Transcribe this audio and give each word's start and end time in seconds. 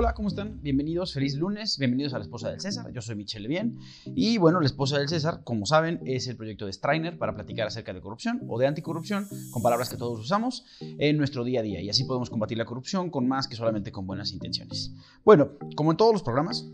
Hola, 0.00 0.14
¿cómo 0.14 0.28
están? 0.28 0.62
Bienvenidos, 0.62 1.12
feliz 1.12 1.34
lunes, 1.34 1.76
bienvenidos 1.76 2.14
a 2.14 2.16
La 2.16 2.22
Esposa 2.22 2.48
del 2.48 2.58
César. 2.58 2.90
Yo 2.90 3.02
soy 3.02 3.16
Michelle 3.16 3.46
Bien 3.46 3.78
y 4.06 4.38
bueno, 4.38 4.58
La 4.58 4.64
Esposa 4.64 4.96
del 4.96 5.10
César, 5.10 5.42
como 5.44 5.66
saben, 5.66 6.00
es 6.06 6.26
el 6.26 6.38
proyecto 6.38 6.64
de 6.64 6.72
Strainer 6.72 7.18
para 7.18 7.34
platicar 7.34 7.66
acerca 7.66 7.92
de 7.92 8.00
corrupción 8.00 8.40
o 8.48 8.58
de 8.58 8.66
anticorrupción 8.66 9.28
con 9.50 9.62
palabras 9.62 9.90
que 9.90 9.98
todos 9.98 10.18
usamos 10.18 10.64
en 10.80 11.18
nuestro 11.18 11.44
día 11.44 11.60
a 11.60 11.62
día 11.62 11.82
y 11.82 11.90
así 11.90 12.04
podemos 12.04 12.30
combatir 12.30 12.56
la 12.56 12.64
corrupción 12.64 13.10
con 13.10 13.28
más 13.28 13.46
que 13.46 13.56
solamente 13.56 13.92
con 13.92 14.06
buenas 14.06 14.32
intenciones. 14.32 14.90
Bueno, 15.22 15.50
como 15.76 15.90
en 15.90 15.98
todos 15.98 16.14
los 16.14 16.22
programas, 16.22 16.64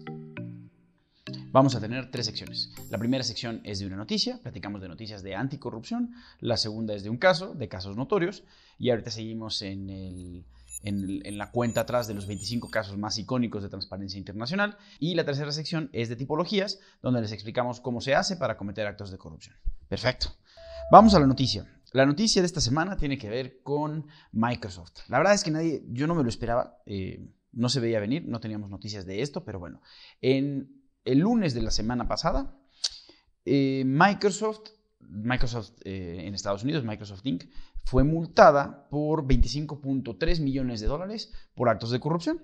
vamos 1.51 1.74
a 1.74 1.80
tener 1.80 2.12
tres 2.12 2.27
secciones. 2.27 2.70
La 2.91 2.98
primera 2.98 3.24
sección 3.24 3.61
es 3.65 3.80
de 3.80 3.87
una 3.87 3.97
noticia, 3.97 4.38
platicamos 4.41 4.80
de 4.80 4.87
noticias 4.87 5.24
de 5.24 5.34
anticorrupción. 5.34 6.12
La 6.38 6.56
segunda 6.56 6.95
es 6.95 7.02
de 7.02 7.11
un 7.11 7.16
caso, 7.16 7.55
de 7.55 7.66
casos 7.66 7.97
notorios. 7.97 8.45
Y 8.79 8.91
ahorita 8.91 9.11
seguimos 9.11 9.62
en 9.62 9.91
el 9.91 10.45
en, 10.83 11.39
la 11.39 11.51
cuenta 11.51 11.83
atrás 11.83 12.07
de 12.07 12.15
los 12.15 12.27
25 12.27 12.71
casos 12.71 12.97
más 12.97 13.19
icónicos 13.19 13.62
de 13.62 13.69
transparencia 13.69 14.19
internacional. 14.19 14.77
Y 14.98 15.15
la 15.15 15.25
tercera 15.25 15.53
sección 15.53 15.91
es 15.93 16.09
de 16.09 16.17
tipologías, 16.17 16.80
donde 17.03 17.21
les 17.21 17.33
explicamos 17.33 17.80
cómo 17.80 18.01
se 18.01 18.15
hace 18.15 18.37
para 18.37 18.57
cometer 18.57 18.87
actos 18.87 19.11
de 19.11 19.19
corrupción. 19.19 19.57
Perfecto. 19.89 20.29
Vamos 20.91 21.15
a 21.15 21.20
la 21.20 21.27
noticia. 21.27 21.67
La 21.93 22.07
noticia 22.07 22.43
de 22.43 22.47
esta 22.47 22.61
semana 22.61 22.97
tiene 22.97 23.19
que 23.19 23.29
ver 23.29 23.62
con 23.62 24.07
Microsoft. 24.33 25.09
La 25.09 25.19
verdad 25.19 25.34
es 25.34 25.43
que 25.43 25.51
nadie, 25.51 25.83
yo 25.89 26.07
no 26.07 26.15
me 26.15 26.23
lo 26.23 26.29
esperaba, 26.29 26.79
eh, 26.87 27.29
no 27.53 27.69
se 27.69 27.81
veía 27.81 28.01
venir, 28.01 28.25
no 28.27 28.39
teníamos 28.41 28.70
noticias 28.70 29.06
de 29.06 29.23
esto, 29.23 29.45
pero 29.45 29.59
bueno, 29.59 29.81
en 30.20 30.83
el 31.05 31.19
lunes 31.20 31.55
de 31.55 31.62
la 31.62 31.70
semana 31.70 32.06
pasada, 32.06 32.55
eh, 33.45 33.84
Microsoft, 33.87 34.70
Microsoft 35.09 35.73
eh, 35.84 36.24
en 36.27 36.34
Estados 36.34 36.62
Unidos, 36.62 36.84
Microsoft 36.84 37.24
Inc., 37.24 37.45
fue 37.84 38.05
multada 38.05 38.89
por 38.89 39.27
25.3 39.27 40.41
millones 40.41 40.81
de 40.81 40.86
dólares 40.86 41.33
por 41.55 41.69
actos 41.69 41.91
de 41.91 42.00
corrupción. 42.00 42.42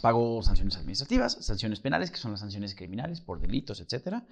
Pagó 0.00 0.42
sanciones 0.42 0.76
administrativas, 0.76 1.38
sanciones 1.44 1.80
penales, 1.80 2.10
que 2.10 2.16
son 2.16 2.30
las 2.30 2.40
sanciones 2.40 2.74
criminales 2.74 3.20
por 3.20 3.40
delitos, 3.40 3.80
etcétera, 3.80 4.24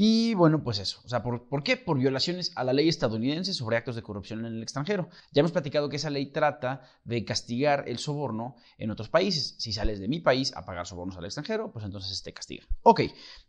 y 0.00 0.34
bueno, 0.34 0.62
pues 0.62 0.78
eso. 0.78 1.00
O 1.04 1.08
sea, 1.08 1.24
¿por, 1.24 1.48
¿por, 1.48 1.64
qué? 1.64 1.76
Por 1.76 1.98
violaciones 1.98 2.52
a 2.54 2.62
la 2.62 2.72
ley 2.72 2.88
estadounidense 2.88 3.52
sobre 3.52 3.76
actos 3.76 3.96
de 3.96 4.02
corrupción 4.02 4.46
en 4.46 4.54
el 4.54 4.62
extranjero. 4.62 5.08
Ya 5.32 5.40
hemos 5.40 5.50
platicado 5.50 5.88
que 5.88 5.96
esa 5.96 6.08
ley 6.08 6.26
trata 6.26 6.82
de 7.02 7.24
castigar 7.24 7.82
el 7.88 7.98
soborno 7.98 8.54
en 8.78 8.92
otros 8.92 9.08
países. 9.08 9.56
Si 9.58 9.72
sales 9.72 9.98
de 9.98 10.06
mi 10.06 10.20
país 10.20 10.54
a 10.54 10.64
pagar 10.64 10.86
sobornos 10.86 11.16
al 11.16 11.24
extranjero, 11.24 11.72
pues 11.72 11.84
entonces 11.84 12.22
te 12.22 12.32
castiga. 12.32 12.64
Ok, 12.84 13.00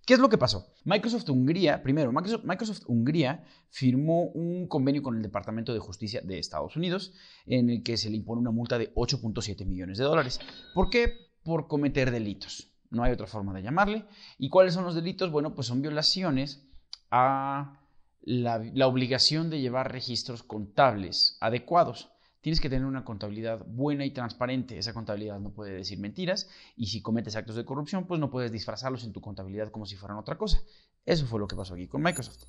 ¿qué 0.07 0.15
es 0.15 0.19
lo 0.19 0.27
que 0.27 0.39
pasó? 0.39 0.73
Microsoft 0.85 1.29
Hungría, 1.29 1.83
primero, 1.83 2.11
Microsoft, 2.11 2.43
Microsoft 2.45 2.81
Hungría 2.87 3.43
firmó 3.69 4.23
un 4.23 4.67
convenio 4.67 5.03
con 5.03 5.17
el 5.17 5.21
Departamento 5.21 5.71
de 5.71 5.79
Justicia 5.79 6.21
de 6.23 6.39
Estados 6.39 6.75
Unidos 6.75 7.13
en 7.45 7.69
el 7.69 7.83
que 7.83 7.95
se 7.95 8.09
le 8.09 8.15
impone 8.15 8.41
una 8.41 8.49
multa 8.49 8.79
de 8.79 8.91
8.7 8.95 9.67
millones 9.67 9.99
de 9.99 10.03
dólares. 10.03 10.39
¿Por 10.73 10.89
qué? 10.89 11.13
Por 11.43 11.67
cometer 11.67 12.09
delitos. 12.09 12.73
No 12.89 13.03
hay 13.03 13.11
otra 13.11 13.27
forma 13.27 13.53
de 13.53 13.61
llamarle. 13.61 14.05
¿Y 14.37 14.49
cuáles 14.49 14.73
son 14.73 14.83
los 14.83 14.95
delitos? 14.95 15.31
Bueno, 15.31 15.53
pues 15.53 15.67
son 15.67 15.81
violaciones 15.81 16.65
a 17.11 17.79
la, 18.21 18.87
obligación 18.87 19.49
de 19.49 19.61
llevar 19.61 19.91
registros 19.91 20.43
contables 20.43 21.37
adecuados. 21.39 22.11
Tienes 22.41 22.61
que 22.61 22.69
tener 22.69 22.85
una 22.85 23.03
contabilidad 23.03 23.65
buena 23.67 24.05
y 24.05 24.11
transparente. 24.11 24.77
Esa 24.77 24.93
contabilidad 24.93 25.39
no 25.39 25.51
puede 25.51 25.73
decir 25.73 25.99
mentiras 25.99 26.49
y 26.75 26.87
si 26.87 27.01
cometes 27.01 27.35
actos 27.35 27.55
de 27.55 27.65
corrupción, 27.65 28.07
pues 28.07 28.19
no 28.19 28.31
puedes 28.31 28.51
disfrazarlos 28.51 29.03
en 29.03 29.11
tu 29.11 29.21
contabilidad 29.21 29.71
como 29.71 29.85
si 29.85 29.95
fueran 29.95 30.17
otra 30.17 30.37
cosa. 30.37 30.61
Eso 31.05 31.25
fue 31.25 31.39
lo 31.39 31.47
que 31.47 31.55
pasó 31.55 31.73
aquí 31.73 31.87
con 31.87 32.01
Microsoft. 32.01 32.43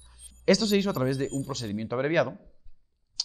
Esto 0.47 0.67
se 0.67 0.77
hizo 0.77 0.91
a 0.91 0.95
través 0.95 1.19
de 1.19 1.29
un 1.33 1.45
procedimiento 1.45 1.97
abreviado 1.97 2.39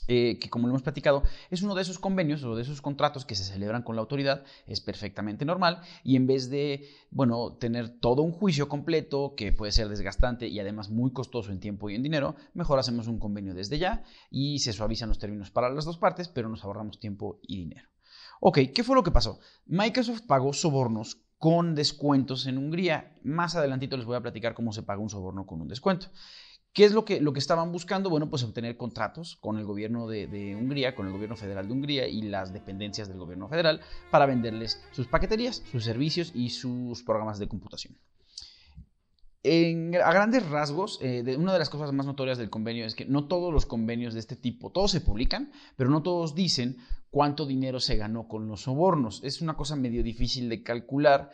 eh, 0.08 0.38
que 0.40 0.50
como 0.50 0.68
lo 0.68 0.72
hemos 0.72 0.84
platicado, 0.84 1.24
es 1.50 1.62
uno 1.62 1.76
de 1.76 1.82
esos 1.82 2.00
convenios 2.00 2.44
o 2.44 2.56
de 2.56 2.62
esos 2.62 2.82
contratos 2.82 3.26
que 3.26 3.36
se 3.36 3.44
celebran 3.44 3.84
con 3.84 3.96
la 3.96 4.02
autoridad, 4.02 4.44
es 4.68 4.82
perfectamente 4.82 5.46
normal 5.46 5.82
y 6.04 6.16
en 6.16 6.28
vez 6.28 6.50
de, 6.50 6.90
bueno, 7.12 7.54
tener 7.54 7.90
todo 7.90 8.22
un 8.22 8.32
juicio 8.32 8.68
completo 8.68 9.34
que 9.36 9.52
puede 9.52 9.72
ser 9.72 9.90
desgastante 9.90 10.48
y 10.48 10.60
además 10.60 10.90
muy 10.90 11.12
costoso 11.12 11.52
en 11.52 11.60
tiempo 11.60 11.90
y 11.90 11.96
en 11.96 12.04
dinero, 12.04 12.36
mejor 12.54 12.80
hacemos 12.80 13.08
un 13.08 13.20
convenio 13.20 13.54
desde 13.54 13.80
ya 13.80 14.04
y 14.30 14.60
se 14.60 14.74
suavizan 14.74 15.10
los 15.10 15.20
términos 15.20 15.52
para 15.52 15.70
las 15.70 15.86
dos 15.86 15.98
partes, 15.98 16.28
pero 16.28 16.50
nos 16.50 16.64
ahorramos 16.64 17.00
tiempo 17.00 17.40
y 17.42 17.58
dinero. 17.58 17.90
Ok, 18.40 18.60
¿qué 18.74 18.84
fue 18.84 18.96
lo 18.96 19.04
que 19.04 19.12
pasó? 19.12 19.40
Microsoft 19.66 20.22
pagó 20.28 20.54
sobornos 20.54 21.22
con 21.38 21.76
descuentos 21.76 22.48
en 22.48 22.58
Hungría. 22.58 23.18
Más 23.24 23.56
adelantito 23.56 23.98
les 23.98 24.06
voy 24.06 24.16
a 24.16 24.22
platicar 24.22 24.54
cómo 24.54 24.72
se 24.72 24.84
paga 24.84 25.02
un 25.02 25.10
soborno 25.10 25.46
con 25.46 25.62
un 25.62 25.68
descuento. 25.68 26.08
¿Qué 26.76 26.84
es 26.84 26.92
lo 26.92 27.06
que, 27.06 27.22
lo 27.22 27.32
que 27.32 27.40
estaban 27.40 27.72
buscando? 27.72 28.10
Bueno, 28.10 28.30
pues 28.30 28.44
obtener 28.44 28.76
contratos 28.76 29.38
con 29.38 29.58
el 29.58 29.64
gobierno 29.64 30.08
de, 30.08 30.58
Hungría, 30.60 30.94
con 30.94 31.08
el 31.08 31.14
gobierno 31.14 31.38
federal 31.38 31.68
de 31.68 31.74
Hungría 31.74 32.06
y 32.06 32.24
las 32.24 32.52
dependencias 32.52 33.08
del 33.08 33.18
gobierno 33.18 33.48
federal 33.48 33.80
para 34.12 34.26
venderles 34.26 34.84
sus 34.92 35.08
paqueterías, 35.08 35.64
sus 35.72 35.86
servicios 35.86 36.34
y 36.36 36.50
sus 36.50 37.02
programas 37.04 37.40
de 37.40 37.48
computación. 37.48 37.96
a 39.46 40.12
grandes 40.12 40.50
rasgos, 40.50 41.00
eh, 41.02 41.38
una 41.40 41.54
de 41.54 41.60
las 41.60 41.70
cosas 41.70 41.94
más 41.94 42.08
notorias 42.08 42.38
del 42.38 42.50
convenio 42.50 42.86
es 42.86 42.94
que 42.94 43.06
no 43.06 43.30
todos 43.30 43.54
los 43.54 43.66
convenios 43.66 44.14
de 44.14 44.20
este 44.20 44.36
tipo, 44.36 44.70
todos 44.70 44.92
se 44.92 45.00
publican, 45.00 45.54
pero 45.78 45.90
no 45.90 46.04
todos 46.04 46.36
dicen 46.36 46.76
cuánto 47.10 47.46
dinero 47.46 47.80
se 47.80 47.96
ganó 47.96 48.28
con 48.28 48.50
los 48.50 48.64
sobornos. 48.64 49.24
Es 49.24 49.42
una 49.42 49.56
cosa 49.56 49.78
medio 49.78 50.04
difícil 50.04 50.50
de 50.50 50.62
calcular, 50.62 51.32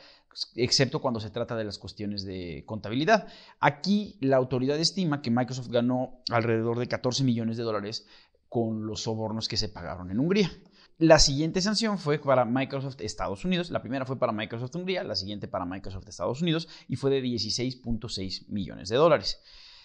excepto 0.56 1.00
cuando 1.00 1.19
se 1.19 1.30
trata 1.30 1.56
de 1.56 1.64
las 1.64 1.78
cuestiones 1.78 2.24
de 2.24 2.64
contabilidad. 2.66 3.28
Aquí 3.59 4.18
la 4.22 4.38
autoridad 4.38 4.80
estima 4.80 5.22
que 5.22 5.31
Microsoft 5.31 5.69
ganó 5.69 6.22
alrededor 6.30 6.80
de 6.80 6.88
14 6.88 7.24
millones 7.24 7.58
de 7.58 7.64
dólares 7.64 8.08
con 8.50 8.86
los 8.86 9.03
sobornos 9.03 9.47
que 9.47 9.58
se 9.58 9.70
pagaron 9.70 10.12
en 10.12 10.20
Hungría. 10.20 10.52
La 10.97 11.18
siguiente 11.18 11.62
sanción 11.62 11.97
fue 11.97 12.20
para 12.20 12.46
Microsoft 12.46 13.02
Estados 13.02 13.44
Unidos. 13.44 13.72
La 13.72 13.81
primera 13.81 14.06
fue 14.06 14.20
para 14.20 14.31
Microsoft 14.31 14.75
Hungría, 14.75 15.03
la 15.03 15.16
siguiente 15.16 15.47
para 15.47 15.66
Microsoft 15.66 16.08
Estados 16.08 16.41
Unidos 16.41 16.68
y 16.88 16.96
fue 16.96 17.09
de 17.09 17.24
16.6 17.24 18.47
millones 18.50 18.90
de 18.90 18.97
dólares. 18.97 19.41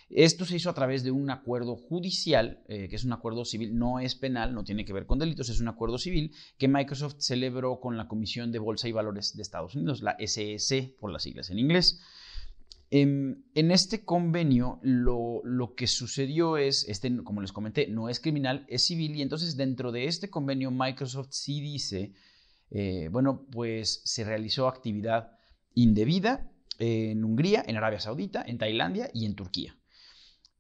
Esto 0.09 0.45
se 0.45 0.57
hizo 0.57 0.71
a 0.71 0.75
través 0.75 1.03
de 1.03 1.11
un 1.11 1.31
acuerdo 1.31 1.75
judicial, 1.75 2.63
eh, 2.69 2.89
que 2.89 2.95
es 2.95 3.05
un 3.05 3.13
acuerdo 3.13 3.45
civil, 3.45 3.77
no 3.77 3.99
es 3.99 4.15
penal, 4.15 4.55
no 4.55 4.63
tiene 4.63 4.85
que 4.85 4.93
ver 4.93 5.05
con 5.05 5.19
delitos, 5.19 5.49
es 5.49 5.61
un 5.61 5.67
acuerdo 5.67 5.99
civil 5.99 6.33
que 6.59 6.69
Microsoft 6.69 7.17
celebró 7.19 7.81
con 7.81 7.97
la 7.97 8.07
Comisión 8.07 8.53
de 8.53 8.61
Bolsa 8.61 8.87
y 8.87 8.93
Valores 8.93 9.35
de 9.35 9.43
Estados 9.43 9.75
Unidos, 9.75 10.03
la 10.03 10.17
SEC 10.25 10.97
por 10.99 11.11
las 11.11 11.25
siglas 11.25 11.51
en 11.51 11.59
inglés. 11.59 12.01
Em, 12.91 13.43
en, 13.55 13.73
este 13.73 14.05
convenio 14.05 14.79
lo, 14.83 15.43
que 15.77 15.89
sucedió 15.89 16.57
es, 16.57 16.89
este, 16.89 17.25
como 17.25 17.41
les 17.41 17.51
comenté, 17.51 17.89
no 17.89 18.09
es 18.09 18.21
criminal, 18.21 18.65
es 18.69 18.87
civil 18.87 19.17
y 19.17 19.23
entonces 19.23 19.57
dentro 19.57 19.91
de 19.91 20.07
este 20.07 20.31
convenio 20.31 20.71
Microsoft 20.71 21.31
sí 21.33 21.61
dice, 21.61 22.13
eh, 22.71 23.09
bueno, 23.11 23.45
pues 23.51 24.03
se 24.05 24.23
realizó 24.23 24.69
actividad 24.69 25.33
indebida 25.75 26.49
en 26.79 27.25
Hungría, 27.25 27.65
en 27.67 27.77
Arabia 27.77 27.99
Saudita, 27.99 28.45
en 28.47 28.59
Tailandia 28.59 29.11
y 29.13 29.27
en 29.27 29.35
Turquía. 29.35 29.77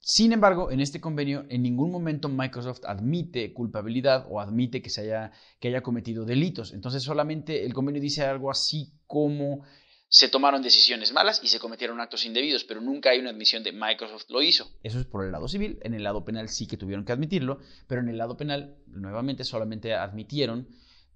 Sin 0.09 0.31
embargo, 0.33 0.71
en 0.71 0.78
este 0.78 1.00
convenio 1.00 1.47
en 1.49 1.65
ningún 1.65 1.91
momento 1.91 2.28
Microsoft 2.28 2.84
admite 2.84 3.53
culpabilidad 3.53 4.25
o 4.31 4.39
admite 4.39 4.81
que, 4.81 4.89
se 4.89 5.00
haya, 5.00 5.33
haya 5.61 5.83
cometido 5.83 6.25
delitos. 6.25 6.72
Entonces 6.72 7.03
solamente 7.03 7.65
el 7.67 7.75
convenio 7.75 8.00
dice 8.00 8.22
algo 8.22 8.49
así 8.49 8.93
como 9.09 9.65
se 10.09 10.28
tomaron 10.28 10.62
decisiones 10.62 11.12
malas 11.12 11.41
y 11.43 11.49
se 11.49 11.59
cometieron 11.59 12.00
actos 12.00 12.25
indebidos, 12.25 12.62
pero 12.62 12.81
nunca 12.81 13.11
hay 13.11 13.19
una 13.19 13.31
admisión 13.31 13.65
de 13.65 13.72
Microsoft 13.72 14.27
lo 14.28 14.43
hizo. 14.43 14.71
Eso 14.84 15.00
es 15.00 15.06
por 15.06 15.25
el 15.25 15.33
lado 15.33 15.49
civil. 15.49 15.81
En 15.83 15.93
el 15.93 16.05
lado 16.05 16.25
penal 16.25 16.49
sí 16.50 16.69
que 16.69 16.77
tuvieron 16.77 17.05
que 17.05 17.11
admitirlo, 17.11 17.59
pero 17.89 18.00
en 18.00 18.09
el 18.09 18.16
lado 18.16 18.37
penal 18.37 18.77
nuevamente 18.87 19.43
solamente 19.43 19.93
admitieron 19.93 20.69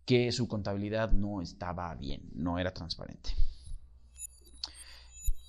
que 0.05 0.33
su 0.33 0.49
contabilidad 0.49 1.13
no 1.13 1.43
estaba 1.43 1.95
bien, 1.95 2.29
no 2.35 2.59
era 2.59 2.75
transparente. 2.75 3.31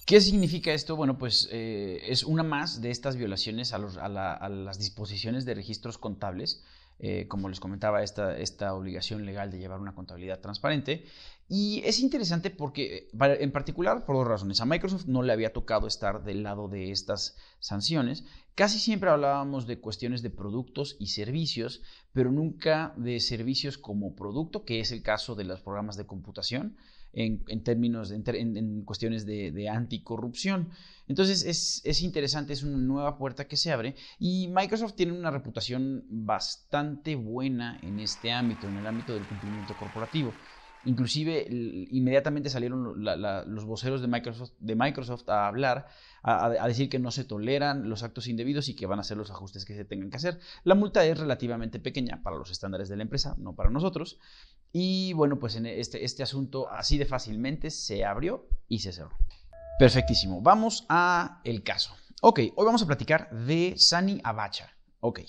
¿Qué 0.05 0.19
significa 0.19 0.73
esto? 0.73 0.95
Bueno, 0.95 1.17
pues 1.17 1.47
eh, 1.51 2.01
es 2.07 2.23
una 2.23 2.43
más 2.43 2.81
de 2.81 2.91
estas 2.91 3.15
violaciones 3.15 3.73
a, 3.73 3.77
las 3.79 4.79
disposiciones 4.79 5.45
de 5.45 5.53
registros 5.53 5.97
contables, 5.97 6.63
eh, 6.99 7.27
como 7.27 7.49
les 7.49 7.59
comentaba, 7.59 8.03
esta, 8.03 8.37
esta, 8.37 8.73
obligación 8.73 9.25
legal 9.25 9.51
de 9.51 9.59
llevar 9.59 9.79
una 9.79 9.93
contabilidad 9.93 10.39
transparente. 10.39 11.05
Y 11.53 11.81
es 11.83 11.99
interesante 11.99 12.49
porque, 12.49 13.09
en 13.11 13.51
particular, 13.51 14.05
por 14.05 14.15
dos 14.15 14.25
razones. 14.25 14.61
A 14.61 14.65
Microsoft 14.65 15.07
no 15.07 15.21
le 15.21 15.33
había 15.33 15.51
tocado 15.51 15.85
estar 15.85 16.23
del 16.23 16.43
lado 16.43 16.69
de 16.69 16.91
estas 16.91 17.35
sanciones. 17.59 18.23
Casi 18.55 18.79
siempre 18.79 19.09
hablábamos 19.09 19.67
de 19.67 19.77
cuestiones 19.77 20.21
de 20.21 20.29
productos 20.29 20.95
y 20.97 21.07
servicios, 21.07 21.81
pero 22.13 22.31
nunca 22.31 22.93
de 22.95 23.19
servicios 23.19 23.77
como 23.77 24.15
producto, 24.15 24.63
que 24.63 24.79
es 24.79 24.93
el 24.93 25.03
caso 25.03 25.35
de 25.35 25.43
los 25.43 25.59
programas 25.59 25.97
de 25.97 26.05
computación 26.05 26.77
en, 27.11 27.63
términos, 27.65 28.11
en, 28.11 28.83
cuestiones 28.85 29.25
de, 29.25 29.67
anticorrupción. 29.67 30.69
Entonces 31.09 31.43
es, 31.83 32.01
interesante, 32.01 32.53
es 32.53 32.63
una 32.63 32.77
nueva 32.77 33.17
puerta 33.17 33.49
que 33.49 33.57
se 33.57 33.73
abre 33.73 33.95
y 34.19 34.47
Microsoft 34.47 34.93
tiene 34.93 35.11
una 35.11 35.31
reputación 35.31 36.05
bastante 36.07 37.15
buena 37.15 37.77
en 37.83 37.99
este 37.99 38.31
ámbito, 38.31 38.69
en 38.69 38.77
el 38.77 38.87
ámbito 38.87 39.13
del 39.13 39.27
cumplimiento 39.27 39.75
corporativo. 39.77 40.31
Inclusive 40.85 41.47
inmediatamente 41.91 42.49
salieron 42.49 43.03
los 43.03 43.65
voceros 43.65 44.01
de 44.01 44.07
Microsoft, 44.07 44.53
de 44.59 44.75
Microsoft 44.75 45.29
a 45.29 45.47
hablar, 45.47 45.87
a, 46.23 46.67
decir 46.67 46.89
que 46.89 46.97
no 46.97 47.11
se 47.11 47.23
toleran 47.23 47.87
los 47.89 48.03
actos 48.03 48.27
indebidos 48.27 48.67
y 48.67 48.75
que 48.75 48.87
van 48.87 48.97
a 48.97 49.01
hacer 49.01 49.17
los 49.17 49.29
ajustes 49.29 49.65
que 49.65 49.75
se 49.75 49.85
tengan 49.85 50.09
que 50.09 50.17
hacer. 50.17 50.39
La 50.63 50.73
multa 50.73 51.05
es 51.05 51.19
relativamente 51.19 51.79
pequeña 51.79 52.21
para 52.23 52.37
los 52.37 52.49
estándares 52.49 52.89
de 52.89 52.97
la 52.97 53.03
empresa, 53.03 53.35
no 53.37 53.55
para 53.55 53.69
nosotros. 53.69 54.19
Y 54.71 55.13
bueno, 55.13 55.37
pues 55.37 55.55
en 55.55 55.65
este, 55.67 56.03
este 56.03 56.23
asunto 56.23 56.69
así 56.69 56.97
de 56.97 57.05
fácilmente 57.05 57.69
se 57.69 58.03
abrió 58.03 58.47
y 58.67 58.79
se 58.79 58.91
cerró. 58.91 59.15
Perfectísimo. 59.77 60.41
Vamos 60.41 60.85
a 60.89 61.41
el 61.43 61.63
caso. 61.63 61.95
Ok, 62.21 62.39
hoy 62.55 62.65
vamos 62.65 62.83
a 62.83 62.87
platicar 62.87 63.29
de 63.31 63.75
Sani 63.77 64.21
Abacha. 64.23 64.69
Ok. 64.99 65.21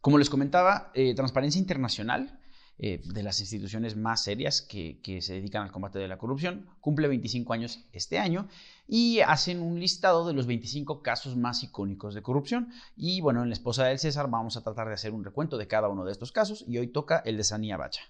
Como 0.00 0.18
les 0.18 0.30
comentaba, 0.30 0.90
eh, 0.94 1.14
Transparencia 1.14 1.58
Internacional, 1.58 2.40
eh, 2.84 3.00
de 3.04 3.22
las 3.22 3.38
instituciones 3.38 3.94
más 3.94 4.24
serias 4.24 4.60
que, 4.60 4.98
se 5.22 5.34
dedican 5.34 5.62
al 5.62 5.70
combate 5.70 6.00
de 6.00 6.08
la 6.08 6.18
corrupción, 6.18 6.66
cumple 6.80 7.06
25 7.06 7.52
años 7.52 7.84
este 7.92 8.18
año 8.18 8.48
y 8.88 9.20
hacen 9.20 9.62
un 9.62 9.78
listado 9.78 10.26
de 10.26 10.32
los 10.32 10.48
25 10.48 11.00
casos 11.00 11.36
más 11.36 11.62
icónicos 11.62 12.12
de 12.12 12.22
corrupción. 12.22 12.72
Y 12.96 13.20
bueno, 13.20 13.44
en 13.44 13.50
la 13.50 13.52
esposa 13.52 13.84
del 13.84 14.00
César 14.00 14.28
vamos 14.28 14.56
a 14.56 14.64
tratar 14.64 14.88
de 14.88 14.94
hacer 14.94 15.12
un 15.12 15.22
recuento 15.22 15.58
de 15.58 15.68
cada 15.68 15.88
uno 15.88 16.04
de 16.04 16.10
estos 16.10 16.32
casos 16.32 16.64
y 16.66 16.76
hoy 16.78 16.88
toca 16.88 17.22
el 17.24 17.36
de 17.36 17.44
Sani 17.44 17.70
Abacha. 17.70 18.02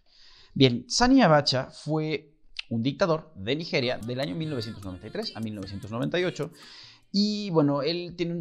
Bien, 0.54 0.86
Sani 0.88 1.20
Abacha 1.20 1.66
fue 1.70 2.32
un 2.70 2.82
dictador 2.82 3.30
de 3.36 3.54
Nigeria 3.54 3.98
del 3.98 4.20
año 4.20 4.34
1993 4.34 5.36
a 5.36 5.40
1998. 5.40 6.50
Y 7.14 7.50
bueno, 7.50 7.82
él 7.82 8.14
tiene, 8.16 8.40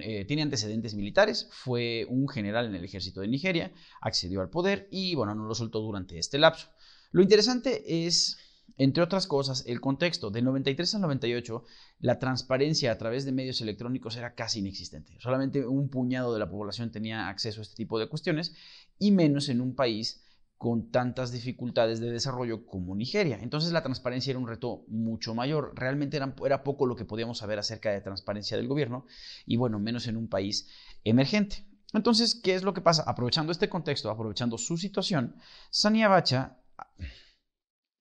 eh, 0.00 0.24
tiene, 0.26 0.42
antecedentes 0.42 0.94
militares, 0.94 1.48
fue 1.50 2.06
un 2.08 2.28
general 2.28 2.66
en 2.66 2.76
el 2.76 2.84
ejército 2.84 3.20
de 3.20 3.26
Nigeria, 3.26 3.72
accedió 4.00 4.40
al 4.40 4.48
poder 4.48 4.86
y 4.92 5.16
bueno, 5.16 5.34
no 5.34 5.44
lo 5.44 5.54
soltó 5.56 5.80
durante 5.80 6.16
este 6.16 6.38
lapso. 6.38 6.68
Lo 7.10 7.20
interesante 7.20 8.06
es, 8.06 8.38
entre 8.78 9.02
otras 9.02 9.26
cosas, 9.26 9.64
el 9.66 9.80
contexto. 9.80 10.30
De 10.30 10.40
93 10.40 10.94
al 10.94 11.00
98, 11.00 11.64
la 11.98 12.20
transparencia 12.20 12.92
a 12.92 12.98
través 12.98 13.24
de 13.24 13.32
medios 13.32 13.60
electrónicos 13.60 14.14
era 14.14 14.36
casi 14.36 14.60
inexistente. 14.60 15.16
Solamente 15.18 15.66
un 15.66 15.88
puñado 15.88 16.32
de 16.32 16.38
la 16.38 16.48
población 16.48 16.92
tenía 16.92 17.28
acceso 17.28 17.60
a 17.60 17.62
este 17.62 17.74
tipo 17.74 17.98
de 17.98 18.08
cuestiones 18.08 18.54
y 19.00 19.10
menos 19.10 19.48
en 19.48 19.60
un 19.60 19.74
país 19.74 20.22
con 20.56 20.90
tantas 20.90 21.32
dificultades 21.32 22.00
de 22.00 22.10
desarrollo 22.10 22.66
como 22.66 22.96
Nigeria. 22.96 23.38
Entonces 23.42 23.72
la 23.72 23.82
transparencia 23.82 24.30
era 24.30 24.38
un 24.38 24.48
reto 24.48 24.84
mucho 24.88 25.34
mayor. 25.34 25.72
Realmente 25.74 26.16
era, 26.16 26.62
poco 26.64 26.86
lo 26.86 26.96
que 26.96 27.04
podíamos 27.04 27.38
saber 27.38 27.58
acerca 27.58 27.90
de 27.90 28.00
transparencia 28.00 28.56
del 28.56 28.68
gobierno 28.68 29.06
y 29.44 29.56
bueno, 29.56 29.78
menos 29.78 30.06
en 30.06 30.16
un 30.16 30.28
país 30.28 30.68
emergente. 31.04 31.66
Entonces, 31.92 32.40
¿qué 32.42 32.54
es 32.54 32.62
lo 32.62 32.74
que 32.74 32.80
pasa? 32.80 33.04
Aprovechando 33.06 33.52
este 33.52 33.68
contexto, 33.68 34.10
aprovechando 34.10 34.58
su 34.58 34.76
situación, 34.76 35.36
Sani 35.70 36.02
Abacha, 36.02 36.58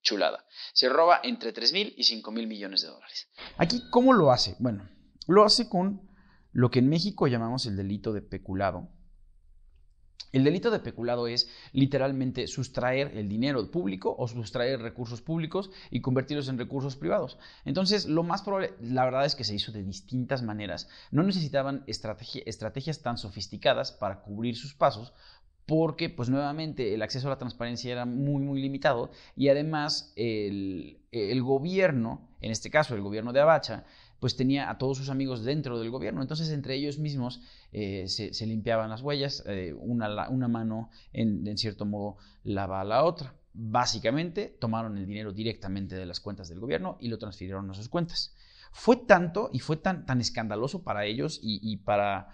chulada, 0.02 0.46
se 0.74 0.90
roba 0.90 1.20
entre 1.24 1.54
3 1.54 1.74
mil 1.74 1.94
y 1.98 2.04
5 2.04 2.32
mil 2.32 2.48
millones 2.48 2.82
de 2.82 2.88
dólares. 2.88 3.28
Aquí, 3.58 3.84
¿cómo 3.92 4.14
lo 4.14 4.32
hace? 4.32 4.56
Bueno, 4.60 4.90
lo 5.28 5.44
hace 5.44 5.70
con 5.70 6.10
lo 6.52 6.72
que 6.72 6.80
en 6.80 6.90
México 6.90 7.28
llamamos 7.28 7.66
el 7.66 7.76
delito 7.76 8.14
de 8.14 8.22
peculado, 8.22 8.90
el 10.36 10.44
delito 10.44 10.70
de 10.70 10.80
peculado 10.80 11.28
es 11.28 11.50
literalmente 11.72 12.48
sustraer 12.48 13.18
el 13.18 13.30
dinero 13.30 13.72
público 13.72 14.14
o 14.18 14.28
sustraer 14.28 14.82
recursos 14.82 15.22
públicos 15.22 15.72
y 15.92 16.02
convertirlos 16.02 16.50
en 16.50 16.58
recursos 16.58 16.98
privados. 16.98 17.38
Entonces, 17.64 18.06
lo 18.06 18.22
más 18.22 18.42
probable, 18.42 18.74
la 18.82 19.06
verdad 19.06 19.26
es 19.26 19.36
que 19.36 19.46
se 19.46 19.56
hizo 19.56 19.72
de 19.72 19.84
distintas 19.84 20.44
maneras. 20.44 20.90
No 21.10 21.24
necesitaban 21.24 21.86
estrategias 21.88 23.02
tan 23.02 23.18
sofisticadas 23.18 23.94
para 23.94 24.24
cubrir 24.24 24.58
sus 24.58 24.74
pasos 24.74 25.14
porque 25.66 26.10
pues 26.10 26.30
nuevamente 26.30 26.94
el 26.94 27.02
acceso 27.02 27.28
a 27.28 27.32
la 27.32 27.38
transparencia 27.38 27.92
era 27.92 28.06
muy 28.06 28.44
muy 28.44 28.62
limitado 28.62 29.10
y 29.36 29.50
además 29.50 30.14
el, 30.16 31.00
el 31.12 31.42
gobierno, 31.42 32.30
en 32.42 32.52
este 32.52 32.70
caso 32.70 32.96
el 32.96 33.02
gobierno 33.02 33.34
de 33.34 33.42
Abacha, 33.42 33.86
pues 34.20 34.36
tenía 34.36 34.70
a 34.70 34.78
todos 34.78 34.98
sus 34.98 35.10
amigos 35.10 35.44
dentro 35.44 35.80
del 35.80 35.92
gobierno. 35.92 36.22
Entonces, 36.22 36.50
entre 36.50 36.76
ellos 36.76 36.98
mismos 36.98 37.42
eh, 37.72 38.08
se, 38.08 38.46
limpiaban 38.46 38.90
las 38.90 39.02
huellas, 39.02 39.44
eh, 39.46 39.76
una, 39.78 40.30
una, 40.30 40.48
mano, 40.48 40.90
en, 41.14 41.58
cierto 41.58 41.86
modo, 41.86 42.18
lava 42.44 42.82
a 42.82 42.86
la 42.86 43.04
otra. 43.04 43.36
Básicamente, 43.54 44.58
tomaron 44.60 44.98
el 44.98 45.06
dinero 45.06 45.32
directamente 45.32 45.96
de 45.96 46.06
las 46.06 46.20
cuentas 46.20 46.50
del 46.50 46.60
gobierno 46.60 46.98
y 47.00 47.10
lo 47.10 47.18
transfirieron 47.18 47.70
a 47.70 47.74
sus 47.74 47.90
cuentas. 47.90 48.36
Fue 48.72 48.98
tanto 48.98 49.50
y 49.54 49.60
fue 49.60 49.78
tan, 49.78 50.06
tan 50.06 50.20
escandaloso 50.20 50.84
para 50.84 51.06
ellos 51.06 51.40
y, 51.42 51.60
y 51.62 51.78
para, 51.78 52.30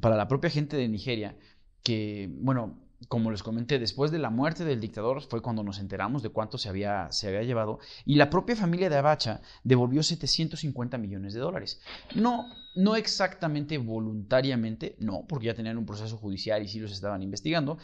para 0.00 0.16
la 0.16 0.28
propia 0.28 0.48
gente 0.48 0.76
de 0.76 0.88
Nigeria 0.88 1.36
que, 1.82 2.30
bueno, 2.40 2.78
como 3.08 3.30
les 3.30 3.42
comenté, 3.42 3.78
después 3.78 4.10
de 4.10 4.18
la 4.18 4.30
muerte 4.30 4.64
del 4.64 4.80
dictador 4.80 5.22
fue 5.22 5.42
cuando 5.42 5.62
nos 5.62 5.78
enteramos 5.78 6.22
de 6.22 6.30
cuánto 6.30 6.58
se 6.58 6.68
había, 6.68 7.10
se 7.10 7.28
había 7.28 7.42
llevado 7.42 7.78
y 8.04 8.14
la 8.14 8.30
propia 8.30 8.56
familia 8.56 8.88
de 8.88 8.96
Abacha 8.96 9.40
devolvió 9.64 10.02
750 10.02 10.98
millones 10.98 11.34
de 11.34 11.40
dólares. 11.40 11.80
No, 12.14 12.46
no 12.76 12.96
exactamente 12.96 13.78
voluntariamente, 13.78 14.96
no, 14.98 15.26
porque 15.26 15.46
ya 15.46 15.54
tenían 15.54 15.78
un 15.78 15.86
proceso 15.86 16.16
judicial 16.16 16.62
y 16.62 16.68
sí 16.68 16.78
los 16.80 16.92
estaban 16.92 17.22
investigando, 17.22 17.78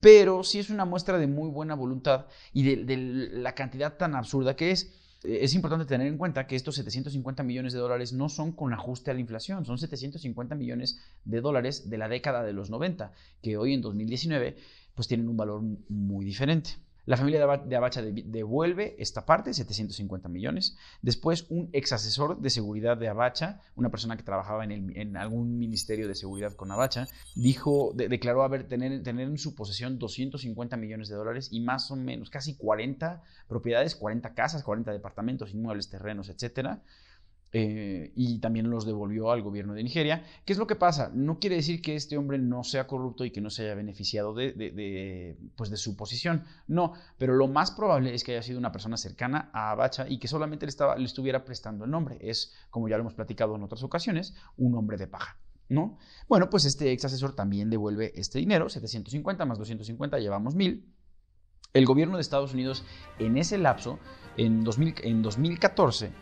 pero 0.00 0.42
sí 0.42 0.58
es 0.58 0.70
una 0.70 0.84
muestra 0.84 1.18
de 1.18 1.26
muy 1.26 1.48
buena 1.48 1.74
voluntad 1.74 2.26
y 2.52 2.74
de 2.74 2.96
la 2.96 3.54
cantidad 3.54 3.96
tan 3.96 4.14
absurda 4.14 4.56
que 4.56 4.70
es. 4.72 5.01
Es 5.24 5.54
importante 5.54 5.86
tener 5.86 6.06
en 6.06 6.18
cuenta 6.18 6.46
que 6.46 6.56
estos 6.56 6.74
750 6.74 7.42
millones 7.42 7.72
de 7.72 7.78
dólares 7.78 8.12
no 8.12 8.28
son 8.28 8.52
con 8.52 8.72
ajuste 8.72 9.10
a 9.10 9.14
la 9.14 9.20
inflación, 9.20 9.64
son 9.64 9.78
750 9.78 10.54
millones 10.54 11.00
de 11.24 11.40
dólares 11.40 11.88
de 11.88 11.98
la 11.98 12.08
década 12.08 12.42
de 12.42 12.52
los 12.52 12.70
90, 12.70 13.12
que 13.40 13.56
hoy 13.56 13.74
en 13.74 13.82
2019 13.82 14.56
pues 14.94 15.08
tienen 15.08 15.28
un 15.28 15.36
valor 15.36 15.62
muy 15.88 16.24
diferente. 16.24 16.72
La 17.04 17.16
familia 17.16 17.44
de 17.56 17.76
Abacha 17.76 18.00
devuelve 18.00 18.94
esta 18.98 19.26
parte, 19.26 19.52
750 19.52 20.28
millones. 20.28 20.76
Después, 21.02 21.46
un 21.50 21.68
ex 21.72 21.92
asesor 21.92 22.40
de 22.40 22.48
seguridad 22.48 22.96
de 22.96 23.08
Abacha, 23.08 23.60
una 23.74 23.90
persona 23.90 24.16
que 24.16 24.22
trabajaba 24.22 24.64
en, 24.64 25.16
algún 25.16 25.58
ministerio 25.58 26.06
de 26.06 26.14
seguridad 26.14 26.54
con 26.54 26.70
Abacha, 26.70 27.08
dijo, 27.34 27.92
declaró 27.94 28.44
haber 28.44 28.68
tener, 28.68 29.02
tener 29.02 29.26
en 29.26 29.38
su 29.38 29.56
posesión 29.56 29.98
250 29.98 30.76
millones 30.76 31.08
de 31.08 31.16
dólares 31.16 31.48
y 31.50 31.60
más 31.60 31.90
o 31.90 31.96
menos 31.96 32.30
casi 32.30 32.54
40 32.54 33.20
propiedades, 33.48 33.96
40 33.96 34.34
casas, 34.34 34.62
40 34.62 34.92
departamentos, 34.92 35.52
inmuebles, 35.52 35.90
terrenos, 35.90 36.28
etcétera, 36.28 36.82
eh, 37.54 38.12
y 38.16 38.38
también 38.38 38.70
los 38.70 38.86
devolvió 38.86 39.30
al 39.30 39.42
gobierno 39.42 39.74
de 39.74 39.82
Nigeria. 39.82 40.24
¿Qué 40.46 40.54
es 40.54 40.58
lo 40.58 40.66
que 40.66 40.74
pasa? 40.74 41.10
No 41.12 41.38
quiere 41.38 41.56
decir 41.56 41.82
que 41.82 41.94
este 41.94 42.16
hombre 42.16 42.38
no 42.38 42.64
sea 42.64 42.86
corrupto 42.86 43.26
y 43.26 43.30
que 43.30 43.42
no 43.42 43.50
se 43.50 43.64
haya 43.64 43.74
beneficiado 43.74 44.32
de, 44.32 45.36
pues 45.54 45.68
de 45.68 45.76
su 45.76 45.94
posición. 45.94 46.44
No, 46.66 46.94
pero 47.18 47.34
lo 47.34 47.48
más 47.48 47.70
probable 47.70 48.14
es 48.14 48.24
que 48.24 48.32
haya 48.32 48.42
sido 48.42 48.58
una 48.58 48.72
persona 48.72 48.96
cercana 48.96 49.50
a 49.52 49.70
Abacha 49.70 50.08
y 50.08 50.18
que 50.18 50.28
solamente 50.28 50.64
le, 50.64 50.70
estaba, 50.70 50.94
estuviera 50.96 51.44
prestando 51.44 51.84
el 51.84 51.90
nombre. 51.90 52.18
Es, 52.22 52.54
como 52.70 52.88
ya 52.88 52.96
lo 52.96 53.02
hemos 53.02 53.14
platicado 53.14 53.54
en 53.54 53.62
otras 53.62 53.82
ocasiones, 53.82 54.34
un 54.56 54.74
hombre 54.74 54.96
de 54.96 55.06
paja. 55.06 55.38
¿No? 55.68 55.96
Bueno, 56.28 56.50
pues 56.50 56.66
este 56.66 56.92
ex 56.92 57.06
asesor 57.06 57.34
también 57.34 57.70
devuelve 57.70 58.12
este 58.14 58.38
dinero, 58.38 58.68
750 58.68 59.46
más 59.46 59.58
250, 59.58 60.18
llevamos 60.18 60.54
1000. 60.54 60.84
El 61.72 61.86
gobierno 61.86 62.16
de 62.16 62.20
Estados 62.20 62.52
Unidos 62.52 62.84
en 63.18 63.38
ese 63.38 63.56
lapso, 63.56 63.98
en, 64.36 64.64
2000, 64.64 64.96
en 65.02 65.22
2014, 65.22 66.12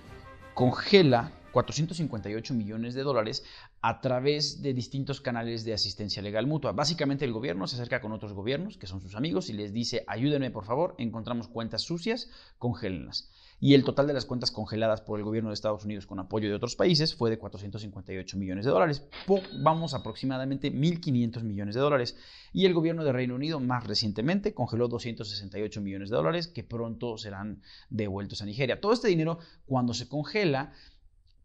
congela 0.55 1.33
458 1.53 2.55
millones 2.55 2.95
de 2.95 3.03
dólares 3.03 3.45
a 3.81 4.01
través 4.01 4.63
de 4.63 4.73
distintos 4.73 5.21
canales 5.21 5.65
de 5.65 5.75
asistencia 5.75 6.23
legal 6.23 6.47
mutua. 6.47 6.73
Básicamente 6.73 7.25
el 7.25 7.33
gobierno 7.33 7.67
se 7.67 7.77
acerca 7.77 8.01
con 8.01 8.13
otros 8.13 8.33
gobiernos, 8.33 8.77
que 8.77 8.87
son 8.87 9.01
sus 9.01 9.15
amigos, 9.15 9.51
y 9.51 9.55
les 9.55 9.73
dice, 9.73 10.05
ayúdenme 10.07 10.51
por 10.51 10.65
favor, 10.65 10.95
encontramos 10.99 11.49
cuentas 11.49 11.83
sucias, 11.83 12.31
congélenlas. 12.59 13.31
Y 13.61 13.75
el 13.75 13.85
total 13.85 14.07
de 14.07 14.15
las 14.15 14.25
cuentas 14.25 14.51
congeladas 14.51 15.03
por 15.03 15.19
el 15.19 15.25
gobierno 15.25 15.51
de 15.51 15.55
Estados 15.55 15.85
Unidos 15.85 16.07
con 16.07 16.19
apoyo 16.19 16.49
de 16.49 16.55
otros 16.55 16.77
países 16.77 17.15
fue 17.15 17.29
de 17.29 17.39
458 17.39 18.39
millones 18.39 18.65
de 18.65 18.71
dólares. 18.71 19.07
Vamos 19.63 19.93
aproximadamente 19.93 20.73
1.500 20.73 21.43
millones 21.43 21.75
de 21.75 21.81
dólares. 21.81 22.17
Y 22.53 22.65
el 22.65 22.73
gobierno 22.73 23.05
de 23.05 23.13
Reino 23.13 23.35
Unido 23.35 23.61
más 23.61 23.87
recientemente 23.87 24.55
congeló 24.55 24.89
268 24.89 25.81
millones 25.83 26.09
de 26.09 26.17
dólares 26.17 26.49
que 26.49 26.65
pronto 26.65 27.19
serán 27.19 27.61
devueltos 27.91 28.41
a 28.41 28.47
Nigeria. 28.47 28.81
Todo 28.81 28.95
este 28.95 29.09
dinero, 29.09 29.39
cuando 29.67 29.93
se 29.93 30.09
congela, 30.09 30.73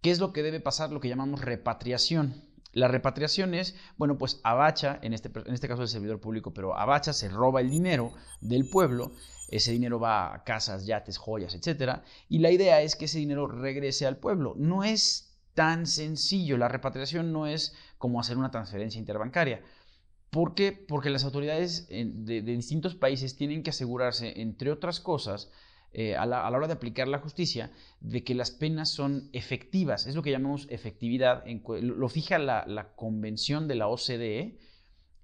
¿Qué 0.05 0.11
es 0.11 0.19
lo 0.19 0.33
que 0.33 0.43
debe 0.43 0.59
pasar? 0.59 0.91
Lo 0.91 0.99
que 0.99 1.09
llamamos 1.09 1.41
repatriación. 1.41 2.35
La 2.75 2.89
repatriación 2.89 3.53
es, 3.53 3.73
bueno, 3.95 4.17
pues 4.17 4.41
Abacha, 4.43 4.99
en 5.01 5.13
este, 5.13 5.31
en 5.45 5.53
este 5.53 5.69
caso 5.69 5.81
el 5.81 5.87
servidor 5.87 6.19
público, 6.19 6.53
pero 6.53 6.77
Abacha 6.77 7.13
se 7.13 7.29
roba 7.29 7.61
el 7.61 7.69
dinero 7.69 8.11
del 8.41 8.67
pueblo, 8.69 9.13
ese 9.47 9.71
dinero 9.71 9.97
va 9.97 10.33
a 10.33 10.43
casas, 10.43 10.85
yates, 10.85 11.17
joyas, 11.17 11.55
etc. 11.55 12.01
Y 12.27 12.39
la 12.39 12.51
idea 12.51 12.81
es 12.81 12.97
que 12.97 13.05
ese 13.05 13.19
dinero 13.19 13.47
regrese 13.47 14.05
al 14.05 14.17
pueblo. 14.17 14.55
No 14.57 14.83
es 14.83 15.37
tan 15.53 15.87
sencillo, 15.87 16.57
la 16.57 16.67
repatriación 16.67 17.31
no 17.31 17.47
es 17.47 17.73
como 17.97 18.19
hacer 18.19 18.37
una 18.37 18.51
transferencia 18.51 18.99
interbancaria. 18.99 19.63
¿Por 20.29 20.53
qué? 20.53 20.73
Porque 20.73 21.09
las 21.09 21.23
autoridades 21.23 21.87
de 21.87 22.41
distintos 22.41 22.93
países 22.93 23.37
tienen 23.37 23.63
que 23.63 23.69
asegurarse, 23.69 24.41
entre 24.41 24.69
otras 24.69 24.99
cosas, 24.99 25.49
eh, 25.97 26.17
a, 26.17 26.25
la, 26.25 26.45
hora 26.49 26.67
de 26.67 26.73
aplicar 26.73 27.07
la 27.07 27.19
justicia, 27.19 27.71
de 28.01 28.21
que 28.25 28.35
las 28.35 28.51
penas 28.51 28.89
son 28.91 29.29
efectivas. 29.31 30.07
Es 30.07 30.15
lo 30.15 30.23
que 30.23 30.31
llamamos 30.31 30.67
efectividad, 30.69 31.45
lo 31.45 32.09
fija 32.09 32.37
la, 32.37 32.91
convención 32.97 33.69
de 33.69 33.75
la 33.75 33.87
OCDE. 33.87 34.59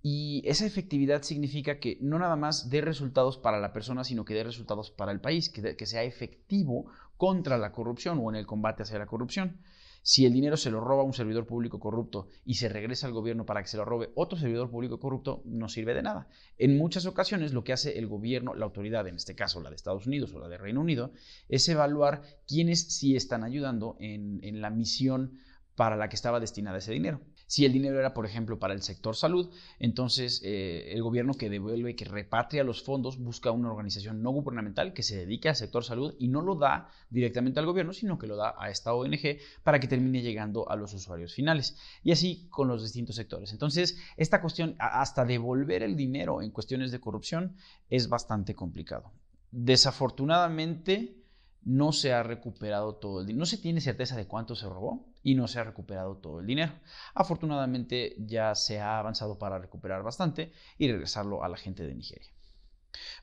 Y 0.01 0.41
esa 0.45 0.65
efectividad 0.65 1.23
significa 1.23 1.79
que 1.79 1.97
no 1.99 2.17
nada 2.19 2.37
más 2.37 2.69
dé 2.69 2.79
resultados 2.79 3.37
para 3.37 3.59
la 3.59 3.73
persona, 3.73 4.05
sino 4.05 4.23
que 4.23 4.33
dé 4.33 4.45
resultados 4.45 4.91
para 4.91 5.11
el 5.11 5.19
país, 5.19 5.49
que 5.49 5.85
sea 5.85 6.03
efectivo 6.03 6.89
contra 7.17 7.57
la 7.57 7.73
corrupción 7.73 8.19
o 8.23 8.29
en 8.29 8.37
el 8.37 8.45
combate 8.45 8.83
hacia 8.83 8.97
la 8.97 9.07
corrupción. 9.07 9.59
Si 10.03 10.25
el 10.25 10.33
dinero 10.33 10.57
se 10.57 10.71
lo 10.71 10.79
roba 10.79 11.03
un 11.03 11.13
servidor 11.13 11.45
público 11.45 11.79
corrupto 11.79 12.27
y 12.43 12.55
se 12.55 12.69
regresa 12.69 13.07
al 13.07 13.13
gobierno 13.13 13.45
para 13.45 13.61
que 13.61 13.67
se 13.67 13.77
lo 13.77 13.85
robe 13.85 14.11
otro 14.15 14.37
servidor 14.37 14.69
público 14.69 14.99
corrupto, 14.99 15.43
no 15.45 15.69
sirve 15.69 15.93
de 15.93 16.01
nada. 16.01 16.27
En 16.57 16.77
muchas 16.77 17.05
ocasiones 17.05 17.53
lo 17.53 17.63
que 17.63 17.73
hace 17.73 17.99
el 17.99 18.07
gobierno, 18.07 18.55
la 18.55 18.65
autoridad, 18.65 19.07
en 19.07 19.15
este 19.15 19.35
caso 19.35 19.61
la 19.61 19.69
de 19.69 19.75
Estados 19.75 20.07
Unidos 20.07 20.33
o 20.33 20.39
la 20.39 20.47
de 20.47 20.57
Reino 20.57 20.81
Unido, 20.81 21.11
es 21.49 21.67
evaluar 21.69 22.23
quiénes 22.47 22.93
sí 22.93 23.15
están 23.15 23.43
ayudando 23.43 23.95
en, 23.99 24.39
en 24.43 24.61
la 24.61 24.71
misión 24.71 25.37
para 25.75 25.95
la 25.95 26.09
que 26.09 26.15
estaba 26.15 26.39
destinada 26.39 26.79
ese 26.79 26.91
dinero. 26.91 27.21
Si 27.51 27.65
el 27.65 27.73
dinero 27.73 27.99
era, 27.99 28.13
por 28.13 28.25
ejemplo, 28.25 28.59
para 28.59 28.73
el 28.73 28.81
sector 28.81 29.13
salud, 29.13 29.53
entonces 29.77 30.41
eh, 30.41 30.93
el 30.93 31.03
gobierno 31.03 31.33
que 31.33 31.49
devuelve, 31.49 31.97
que 31.97 32.05
repatria 32.05 32.63
los 32.63 32.81
fondos, 32.81 33.17
busca 33.19 33.51
una 33.51 33.69
organización 33.69 34.23
no 34.23 34.31
gubernamental 34.31 34.93
que 34.93 35.03
se 35.03 35.17
dedique 35.17 35.49
al 35.49 35.57
sector 35.57 35.83
salud 35.83 36.15
y 36.17 36.29
no 36.29 36.41
lo 36.41 36.55
da 36.55 36.87
directamente 37.09 37.59
al 37.59 37.65
gobierno, 37.65 37.91
sino 37.91 38.17
que 38.17 38.25
lo 38.25 38.37
da 38.37 38.55
a 38.57 38.69
esta 38.69 38.93
ONG 38.93 39.39
para 39.63 39.81
que 39.81 39.89
termine 39.89 40.21
llegando 40.21 40.69
a 40.69 40.77
los 40.77 40.93
usuarios 40.93 41.33
finales. 41.33 41.75
Y 42.03 42.13
así 42.13 42.47
con 42.49 42.69
los 42.69 42.83
distintos 42.83 43.17
sectores. 43.17 43.51
Entonces, 43.51 43.97
esta 44.15 44.39
cuestión, 44.39 44.77
hasta 44.79 45.25
devolver 45.25 45.83
el 45.83 45.97
dinero 45.97 46.41
en 46.41 46.51
cuestiones 46.51 46.89
de 46.93 47.01
corrupción, 47.01 47.57
es 47.89 48.07
bastante 48.07 48.55
complicado. 48.55 49.11
Desafortunadamente, 49.51 51.20
no 51.63 51.91
se 51.91 52.13
ha 52.13 52.23
recuperado 52.23 52.95
todo 52.95 53.21
el 53.21 53.27
dinero. 53.27 53.41
No 53.41 53.45
se 53.45 53.57
tiene 53.57 53.81
certeza 53.81 54.15
de 54.15 54.27
cuánto 54.27 54.55
se 54.55 54.67
robó 54.67 55.05
y 55.23 55.35
no 55.35 55.47
se 55.47 55.59
ha 55.59 55.63
recuperado 55.63 56.17
todo 56.17 56.39
el 56.39 56.47
dinero. 56.47 56.73
Afortunadamente 57.13 58.15
ya 58.19 58.55
se 58.55 58.79
ha 58.79 58.97
avanzado 58.97 59.37
para 59.37 59.59
recuperar 59.59 60.03
bastante 60.03 60.51
y 60.77 60.91
regresarlo 60.91 61.43
a 61.43 61.49
la 61.49 61.57
gente 61.57 61.85
de 61.85 61.93
Nigeria. 61.93 62.29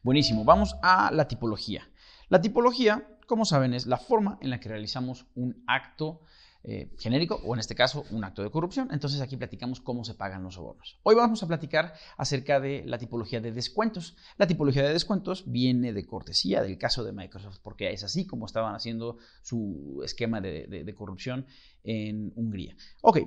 Buenísimo, 0.02 0.44
vamos 0.44 0.76
a 0.82 1.10
la 1.10 1.28
tipología. 1.28 1.88
La 2.28 2.40
tipología, 2.40 3.18
como 3.26 3.44
saben, 3.44 3.74
es 3.74 3.86
la 3.86 3.98
forma 3.98 4.38
en 4.40 4.50
la 4.50 4.60
que 4.60 4.68
realizamos 4.68 5.26
un 5.34 5.62
acto 5.66 6.22
eh, 6.64 6.90
genérico 6.98 7.40
o 7.44 7.54
en 7.54 7.60
este 7.60 7.74
caso 7.74 8.04
un 8.10 8.24
acto 8.24 8.42
de 8.42 8.50
corrupción. 8.50 8.88
Entonces 8.90 9.20
aquí 9.20 9.36
platicamos 9.36 9.80
cómo 9.80 10.04
se 10.04 10.14
pagan 10.14 10.42
los 10.42 10.54
sobornos. 10.54 10.98
Hoy 11.02 11.14
vamos 11.14 11.42
a 11.42 11.46
platicar 11.46 11.94
acerca 12.16 12.60
de 12.60 12.84
la 12.84 12.98
tipología 12.98 13.40
de 13.40 13.52
descuentos. 13.52 14.16
La 14.36 14.46
tipología 14.46 14.82
de 14.82 14.92
descuentos 14.92 15.44
viene 15.46 15.92
de 15.92 16.06
cortesía 16.06 16.62
del 16.62 16.78
caso 16.78 17.04
de 17.04 17.12
Microsoft 17.12 17.58
porque 17.62 17.90
es 17.90 18.04
así 18.04 18.26
como 18.26 18.46
estaban 18.46 18.74
haciendo 18.74 19.18
su 19.42 20.00
esquema 20.04 20.40
de, 20.40 20.66
de 20.66 20.94
corrupción 20.94 21.46
en 21.84 22.32
Hungría. 22.34 22.76
Ok, 23.02 23.18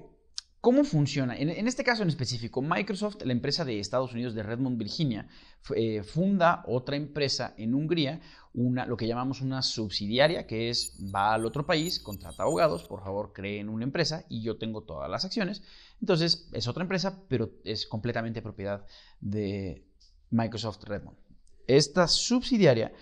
¿Cómo 0.62 0.84
funciona? 0.84 1.36
En, 1.36 1.68
este 1.68 1.84
caso 1.84 2.04
en 2.04 2.10
específico, 2.10 2.62
Microsoft, 2.62 3.24
la 3.24 3.32
empresa 3.32 3.66
de 3.66 3.80
Estados 3.80 4.14
Unidos 4.14 4.36
de 4.36 4.44
Redmond, 4.44 4.78
Virginia, 4.78 5.28
eh, 5.76 6.04
funda 6.04 6.64
otra 6.68 6.96
empresa 6.96 7.56
en 7.58 7.74
Hungría, 7.74 8.22
lo 8.54 8.96
que 8.96 9.08
llamamos 9.08 9.42
una 9.42 9.64
subsidiaria, 9.64 10.46
que 10.46 10.70
es 10.70 10.96
va 11.14 11.34
al 11.34 11.48
otro 11.48 11.66
país, 11.66 12.00
contrata 12.00 12.44
abogados, 12.44 12.84
por 12.84 13.02
favor 13.02 13.34
creen 13.34 13.70
una 13.70 13.86
empresa 13.86 14.24
y 14.30 14.44
yo 14.44 14.58
tengo 14.58 14.84
todas 14.84 15.10
las 15.10 15.26
acciones. 15.26 15.64
Entonces 16.00 16.48
es 16.52 16.68
otra 16.68 16.84
empresa, 16.84 17.24
pero 17.28 17.50
es 17.64 17.88
completamente 17.88 18.44
propiedad 18.44 18.86
de 19.20 19.84
Microsoft 20.30 20.84
Redmond. 20.84 21.18
Esta 21.66 22.08
subsidiaria 22.08 22.94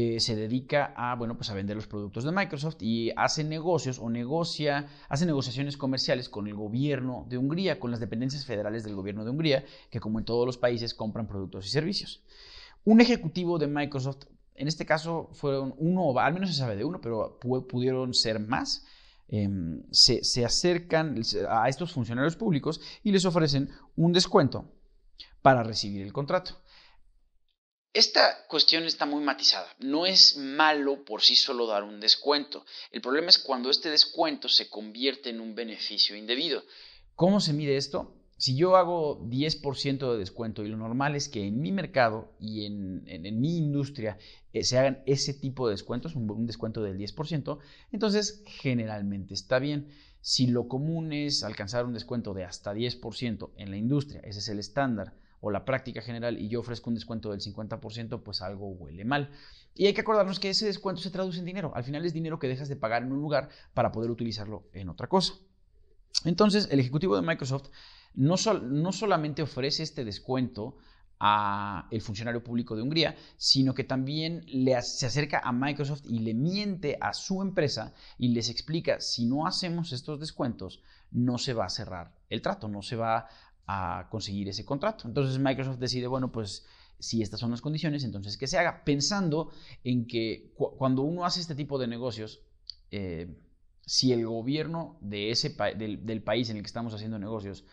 eh, 0.00 0.20
se 0.20 0.36
dedica 0.36 0.94
a, 0.94 1.16
bueno, 1.16 1.36
pues 1.36 1.50
a 1.50 1.54
vender 1.54 1.74
los 1.74 1.88
productos 1.88 2.22
de 2.22 2.30
Microsoft 2.30 2.76
y 2.78 3.10
hace 3.16 3.42
negocios 3.42 3.98
o 3.98 4.08
negocia, 4.08 4.86
hace 5.08 5.26
negociaciones 5.26 5.76
comerciales 5.76 6.28
con 6.28 6.46
el 6.46 6.54
gobierno 6.54 7.26
de 7.28 7.36
Hungría, 7.36 7.80
con 7.80 7.90
las 7.90 7.98
dependencias 7.98 8.46
federales 8.46 8.84
del 8.84 8.94
gobierno 8.94 9.24
de 9.24 9.30
Hungría, 9.30 9.64
que 9.90 9.98
como 9.98 10.20
en 10.20 10.24
todos 10.24 10.46
los 10.46 10.56
países 10.56 10.94
compran 10.94 11.26
productos 11.26 11.66
y 11.66 11.70
servicios. 11.70 12.22
Un 12.84 13.00
ejecutivo 13.00 13.58
de 13.58 13.66
Microsoft, 13.66 14.26
en 14.54 14.68
este 14.68 14.86
caso 14.86 15.30
fueron 15.32 15.74
uno, 15.78 16.16
al 16.20 16.32
menos 16.32 16.50
se 16.50 16.54
sabe 16.54 16.76
de 16.76 16.84
uno, 16.84 17.00
pero 17.00 17.40
pudieron 17.40 18.14
ser 18.14 18.38
más, 18.38 18.84
em, 19.26 19.82
se, 19.90 20.22
se 20.22 20.44
acercan 20.44 21.20
a 21.50 21.68
estos 21.68 21.92
funcionarios 21.92 22.36
públicos 22.36 22.80
y 23.02 23.10
les 23.10 23.24
ofrecen 23.24 23.68
un 23.96 24.12
descuento 24.12 24.64
para 25.42 25.64
recibir 25.64 26.02
el 26.02 26.12
contrato. 26.12 26.52
Esta 27.98 28.46
cuestión 28.46 28.84
está 28.84 29.06
muy 29.06 29.24
matizada. 29.24 29.66
No 29.80 30.06
es 30.06 30.36
malo 30.36 31.04
por 31.04 31.20
sí 31.20 31.34
solo 31.34 31.66
dar 31.66 31.82
un 31.82 31.98
descuento. 31.98 32.64
El 32.92 33.00
problema 33.00 33.28
es 33.28 33.38
cuando 33.38 33.70
este 33.70 33.90
descuento 33.90 34.48
se 34.48 34.70
convierte 34.70 35.30
en 35.30 35.40
un 35.40 35.56
beneficio 35.56 36.14
indebido. 36.14 36.62
¿Cómo 37.16 37.40
se 37.40 37.52
mide 37.52 37.76
esto? 37.76 38.14
Si 38.36 38.54
yo 38.54 38.76
hago 38.76 39.18
10% 39.26 40.12
de 40.12 40.16
descuento 40.16 40.64
y 40.64 40.68
lo 40.68 40.76
normal 40.76 41.16
es 41.16 41.28
que 41.28 41.44
en 41.44 41.60
mi 41.60 41.72
mercado 41.72 42.36
y 42.38 42.66
en, 42.66 43.02
mi 43.40 43.56
industria 43.56 44.16
eh, 44.52 44.62
se 44.62 44.78
hagan 44.78 45.02
ese 45.06 45.34
tipo 45.34 45.66
de 45.66 45.72
descuentos, 45.72 46.14
un, 46.14 46.30
un 46.30 46.46
descuento 46.46 46.80
del 46.80 46.98
10%, 46.98 47.58
entonces 47.90 48.44
generalmente 48.46 49.34
está 49.34 49.58
bien. 49.58 49.88
Si 50.20 50.46
lo 50.46 50.68
común 50.68 51.12
es 51.12 51.42
alcanzar 51.42 51.84
un 51.84 51.94
descuento 51.94 52.32
de 52.32 52.44
hasta 52.44 52.72
10% 52.72 53.50
en 53.56 53.72
la 53.72 53.76
industria, 53.76 54.20
ese 54.20 54.38
es 54.38 54.48
el 54.48 54.60
estándar, 54.60 55.14
o 55.40 55.50
la 55.50 55.64
práctica 55.64 56.02
general 56.02 56.38
y 56.38 56.48
yo 56.48 56.60
ofrezco 56.60 56.90
un 56.90 56.94
descuento 56.94 57.30
del 57.30 57.40
50%, 57.40 58.22
pues 58.22 58.42
algo 58.42 58.68
huele 58.68 59.04
mal. 59.04 59.30
Y 59.74 59.86
hay 59.86 59.94
que 59.94 60.00
acordarnos 60.00 60.40
que 60.40 60.50
ese 60.50 60.66
descuento 60.66 61.00
se 61.00 61.10
traduce 61.10 61.38
en 61.38 61.44
dinero. 61.44 61.72
Al 61.74 61.84
final 61.84 62.04
es 62.04 62.12
dinero 62.12 62.38
que 62.38 62.48
dejas 62.48 62.68
de 62.68 62.76
pagar 62.76 63.02
en 63.02 63.12
un 63.12 63.20
lugar 63.20 63.48
para 63.74 63.92
poder 63.92 64.10
utilizarlo 64.10 64.68
en 64.72 64.88
otra 64.88 65.08
cosa. 65.08 65.34
Entonces, 66.24 66.68
el 66.70 66.80
ejecutivo 66.80 67.14
de 67.16 67.22
Microsoft 67.22 67.68
no, 68.14 68.34
no 68.62 68.92
solamente 68.92 69.42
ofrece 69.42 69.82
este 69.82 70.04
descuento 70.04 70.76
a 71.20 71.88
el 71.90 72.00
funcionario 72.00 72.42
público 72.42 72.76
de 72.76 72.82
Hungría, 72.82 73.16
sino 73.36 73.74
que 73.74 73.84
también 73.84 74.44
le, 74.46 74.80
se 74.82 75.06
acerca 75.06 75.40
a 75.40 75.52
Microsoft 75.52 76.02
y 76.04 76.20
le 76.20 76.34
miente 76.34 76.96
a 77.00 77.12
su 77.12 77.42
empresa 77.42 77.92
y 78.18 78.28
les 78.28 78.50
explica, 78.50 79.00
si 79.00 79.26
no 79.26 79.46
hacemos 79.46 79.92
estos 79.92 80.20
descuentos, 80.20 80.80
no 81.10 81.38
se 81.38 81.54
va 81.54 81.66
a 81.66 81.70
cerrar 81.70 82.14
el 82.28 82.42
trato, 82.42 82.68
no 82.68 82.82
se 82.82 82.96
va 82.96 83.26
a 83.68 84.08
conseguir 84.10 84.48
ese 84.48 84.64
contrato. 84.64 85.06
Entonces 85.06 85.38
Microsoft 85.38 85.78
decide, 85.78 86.06
bueno, 86.06 86.32
pues 86.32 86.64
si 86.98 87.22
estas 87.22 87.38
son 87.38 87.50
las 87.50 87.60
condiciones, 87.60 88.02
entonces 88.02 88.36
que 88.38 88.46
se 88.46 88.58
haga, 88.58 88.82
pensando 88.82 89.50
en 89.84 90.06
que 90.06 90.52
cuando 90.56 91.02
uno 91.02 91.24
hace 91.24 91.40
este 91.40 91.54
tipo 91.54 91.78
de 91.78 91.86
negocios, 91.86 92.40
eh, 92.90 93.36
si 93.84 94.12
el 94.12 94.26
gobierno 94.26 94.98
de 95.02 95.30
ese 95.30 95.54
del, 95.76 96.04
del, 96.06 96.22
país 96.22 96.48
en 96.48 96.56
el 96.56 96.62
que 96.62 96.66
estamos 96.66 96.94
haciendo 96.94 97.18
negocios 97.18 97.64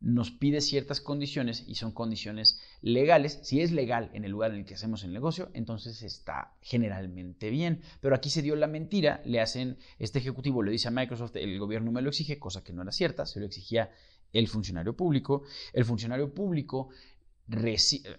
nos 0.00 0.30
pide 0.30 0.60
ciertas 0.60 1.00
condiciones 1.00 1.64
y 1.66 1.74
son 1.74 1.92
condiciones 1.92 2.60
legales, 2.80 3.40
si 3.42 3.60
es 3.60 3.70
legal 3.70 4.10
en 4.14 4.24
el 4.24 4.30
lugar 4.30 4.52
en 4.52 4.58
el 4.58 4.64
que 4.64 4.74
hacemos 4.74 5.04
el 5.04 5.12
negocio, 5.12 5.50
entonces 5.52 6.02
está 6.02 6.54
generalmente 6.62 7.50
bien. 7.50 7.82
Pero 8.00 8.14
aquí 8.14 8.30
se 8.30 8.40
dio 8.40 8.56
la 8.56 8.66
mentira, 8.66 9.20
le 9.26 9.40
hacen, 9.40 9.76
este 9.98 10.20
ejecutivo 10.20 10.62
le 10.62 10.72
dice 10.72 10.88
a 10.88 10.92
Microsoft, 10.92 11.36
el 11.36 11.58
gobierno 11.58 11.92
me 11.92 12.00
lo 12.00 12.08
exige, 12.08 12.38
cosa 12.38 12.64
que 12.64 12.72
no 12.72 12.80
era 12.82 12.92
cierta, 12.92 13.26
se 13.26 13.40
lo 13.40 13.46
exigía 13.46 13.90
el 14.32 14.48
funcionario 14.48 14.96
público. 14.96 15.42
El 15.72 15.84
funcionario 15.84 16.32
público 16.32 16.90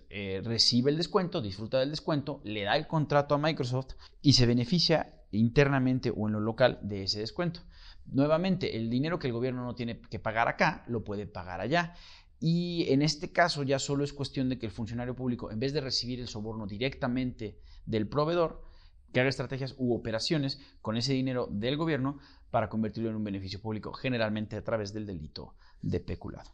eh, 0.09 0.41
recibe 0.43 0.91
el 0.91 0.97
descuento, 0.97 1.41
disfruta 1.41 1.79
del 1.79 1.91
descuento, 1.91 2.41
le 2.43 2.63
da 2.63 2.75
el 2.75 2.87
contrato 2.87 3.35
a 3.35 3.37
Microsoft 3.37 3.93
y 4.21 4.33
se 4.33 4.45
beneficia 4.45 5.13
internamente 5.31 6.11
o 6.15 6.27
en 6.27 6.33
lo 6.33 6.39
local 6.41 6.79
de 6.81 7.03
ese 7.03 7.19
descuento. 7.19 7.61
Nuevamente, 8.05 8.75
el 8.75 8.89
dinero 8.89 9.19
que 9.19 9.27
el 9.27 9.33
gobierno 9.33 9.63
no 9.63 9.75
tiene 9.75 10.01
que 10.01 10.19
pagar 10.19 10.47
acá, 10.47 10.83
lo 10.87 11.03
puede 11.03 11.27
pagar 11.27 11.61
allá. 11.61 11.93
Y 12.39 12.91
en 12.91 13.03
este 13.03 13.31
caso 13.31 13.63
ya 13.63 13.79
solo 13.79 14.03
es 14.03 14.13
cuestión 14.13 14.49
de 14.49 14.57
que 14.57 14.65
el 14.65 14.71
funcionario 14.71 15.15
público, 15.15 15.51
en 15.51 15.59
vez 15.59 15.73
de 15.73 15.81
recibir 15.81 16.19
el 16.19 16.27
soborno 16.27 16.65
directamente 16.65 17.59
del 17.85 18.07
proveedor, 18.07 18.65
que 19.13 19.19
haga 19.19 19.29
estrategias 19.29 19.75
u 19.77 19.93
operaciones 19.93 20.59
con 20.81 20.97
ese 20.97 21.13
dinero 21.13 21.47
del 21.51 21.77
gobierno 21.77 22.19
para 22.49 22.69
convertirlo 22.69 23.09
en 23.09 23.15
un 23.15 23.23
beneficio 23.23 23.61
público, 23.61 23.93
generalmente 23.93 24.55
a 24.55 24.63
través 24.63 24.91
del 24.91 25.05
delito 25.05 25.55
de 25.81 25.99
peculado. 25.99 26.49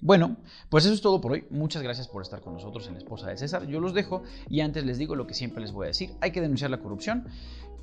Bueno, 0.00 0.36
pues 0.68 0.84
eso 0.84 0.92
es 0.92 1.00
todo 1.00 1.20
por 1.20 1.32
hoy. 1.32 1.46
Muchas 1.48 1.82
gracias 1.82 2.08
por 2.08 2.20
estar 2.20 2.42
con 2.42 2.52
nosotros 2.52 2.86
en 2.88 2.92
la 2.92 2.98
esposa 2.98 3.28
de 3.28 3.38
César. 3.38 3.66
Yo 3.66 3.80
los 3.80 3.94
dejo 3.94 4.22
y 4.50 4.60
antes 4.60 4.84
les 4.84 4.98
digo 4.98 5.16
lo 5.16 5.26
que 5.26 5.32
siempre 5.32 5.62
les 5.62 5.72
voy 5.72 5.84
a 5.84 5.88
decir. 5.88 6.10
Hay 6.20 6.30
que 6.30 6.42
denunciar 6.42 6.70
la 6.70 6.80
corrupción. 6.80 7.26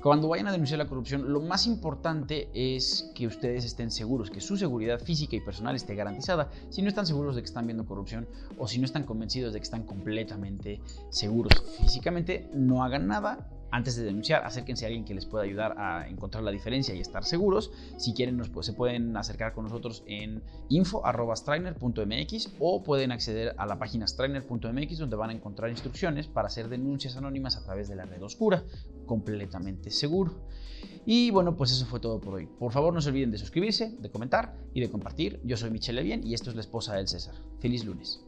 Cuando 0.00 0.28
vayan 0.28 0.46
a 0.46 0.52
denunciar 0.52 0.78
la 0.78 0.86
corrupción, 0.86 1.32
lo 1.32 1.40
más 1.40 1.66
importante 1.66 2.48
es 2.54 3.10
que 3.16 3.26
ustedes 3.26 3.64
estén 3.64 3.90
seguros, 3.90 4.30
que 4.30 4.40
su 4.40 4.56
seguridad 4.56 5.00
física 5.00 5.34
y 5.34 5.40
personal 5.40 5.74
esté 5.74 5.94
garantizada. 5.96 6.50
Si 6.70 6.82
no 6.82 6.88
están 6.88 7.06
seguros 7.06 7.34
de 7.34 7.42
que 7.42 7.46
están 7.46 7.66
viendo 7.66 7.86
corrupción 7.86 8.28
o 8.58 8.68
si 8.68 8.78
no 8.78 8.84
están 8.84 9.04
convencidos 9.04 9.52
de 9.52 9.58
que 9.58 9.64
están 9.64 9.84
completamente 9.84 10.80
seguros 11.10 11.52
físicamente, 11.80 12.48
no 12.52 12.84
hagan 12.84 13.08
nada 13.08 13.48
antes 13.72 13.96
de 13.96 14.04
denunciar, 14.04 14.44
acérquense 14.44 14.84
a 14.84 14.88
alguien 14.88 15.06
que 15.06 15.14
les 15.14 15.24
pueda 15.24 15.44
ayudar 15.44 15.74
a 15.78 16.06
encontrar 16.06 16.44
la 16.44 16.50
diferencia 16.50 16.94
y 16.94 17.00
estar 17.00 17.24
seguros. 17.24 17.72
Si 17.96 18.12
quieren, 18.12 18.40
se 18.60 18.72
pueden 18.74 19.16
acercar 19.16 19.54
con 19.54 19.64
nosotros 19.64 20.04
en 20.06 20.42
info.strainer.mx 20.68 22.48
o 22.60 22.82
pueden 22.82 23.12
acceder 23.12 23.54
a 23.56 23.64
la 23.64 23.78
página 23.78 24.06
strainer.mx 24.06 24.98
donde 24.98 25.16
van 25.16 25.30
a 25.30 25.32
encontrar 25.32 25.70
instrucciones 25.70 26.26
para 26.26 26.48
hacer 26.48 26.68
denuncias 26.68 27.16
anónimas 27.16 27.56
a 27.56 27.64
través 27.64 27.88
de 27.88 27.96
la 27.96 28.04
red 28.04 28.22
oscura, 28.22 28.62
completamente 29.06 29.90
seguro. 29.90 30.46
Y 31.06 31.30
bueno, 31.30 31.56
pues 31.56 31.72
eso 31.72 31.86
fue 31.86 31.98
todo 31.98 32.20
por 32.20 32.34
hoy. 32.34 32.46
Por 32.46 32.72
favor, 32.72 32.92
no 32.92 33.00
se 33.00 33.08
olviden 33.08 33.30
de 33.30 33.38
suscribirse, 33.38 33.96
de 33.98 34.10
comentar 34.10 34.54
y 34.74 34.82
de 34.82 34.90
compartir. 34.90 35.40
Yo 35.44 35.56
soy 35.56 35.70
Michelle 35.70 36.02
Levien 36.02 36.26
y 36.26 36.34
esto 36.34 36.50
es 36.50 36.56
la 36.56 36.60
esposa 36.60 36.94
del 36.94 37.08
César. 37.08 37.34
Feliz 37.58 37.84
lunes. 37.84 38.22